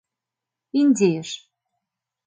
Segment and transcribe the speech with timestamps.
[0.79, 1.29] —Индийыш.